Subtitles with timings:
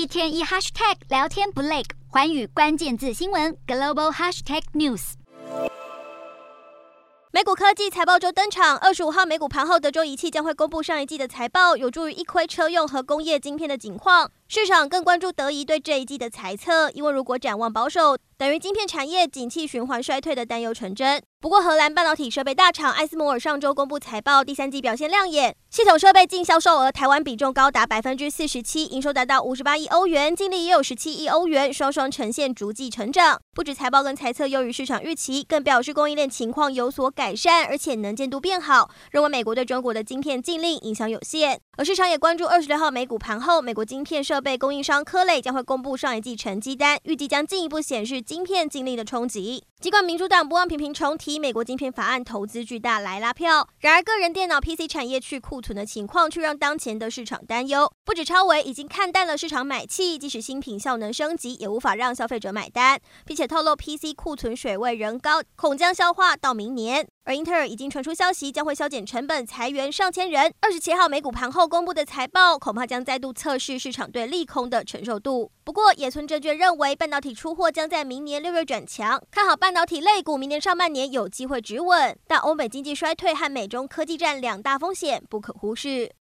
[0.00, 5.12] 一天一 hashtag 聊天不累，环宇关键字新闻 global hashtag news。
[7.30, 14.30] 美股科技财报周登场，二十五号美股盘后，德州仪器将会公布上一季的财报，有助于一窥车用和工业晶片的景况。
[14.52, 21.22] 市场更关注德仪对这一季的财测，因为如果展望保守，等于晶片产业景气循环衰退的担忧成真。
[21.40, 33.40] 不过，荷兰半导体设备大厂艾斯摩尔上周公布财报，第三季表现亮眼，系统设备净销售额台湾比重高达百分之四十七，营收达到五十八亿欧元，净利也有十七亿欧元，双双呈现逐季成长。
[33.54, 41.60] 不止财报跟财测优于市场预期，更表示供应链情况有所改善，而且能见度变好，认为美国对中国的晶片禁令影响有限。
[41.80, 49.64] 而市场也关注二十六号美股盘后，美国晶片设备供应商科磊将会公布上一季成绩单，预计将进一步显示晶片禁令的冲击。
[49.80, 57.90] 尽管民主党不忘频频重提美国晶片法案投资巨大来拉票，然而个人电脑 PC 产业去库存的情况却让当前的市场担忧。
[58.04, 67.08] 不止超维已经看淡了市场买气，即使新品效能升级，也无法让消费者买单，并且透露 PC 库存水位仍高，恐将消化到明年。
[67.30, 70.52] 而英特尔已经传出消息，将会削减成本，裁员上千人。
[70.58, 75.52] 二十七号美股盘后公布的财报，恐怕将再度测试市场对利空的承受度。
[75.62, 82.18] 不过，野村证券认为，半导体出货将在明年六月转强，看好半导体类股明年上半年有机会止稳。
[82.26, 86.10] 但欧美经济衰退和美中科技战两大风险不可忽视。